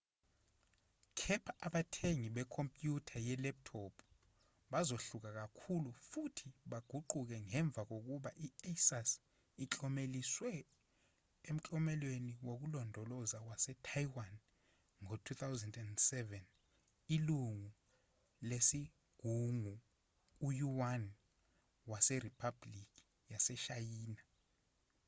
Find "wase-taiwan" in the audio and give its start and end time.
13.47-14.33